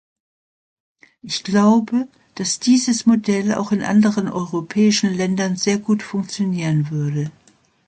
Ich 1.21 1.43
glaube, 1.43 2.07
dass 2.33 2.59
dieses 2.59 3.05
Modell 3.05 3.53
auch 3.53 3.71
in 3.71 3.83
anderen 3.83 4.27
europäischen 4.29 5.13
Ländern 5.13 5.57
sehr 5.57 5.77
gut 5.77 6.01
funktionieren 6.01 6.89
würde. 6.89 7.31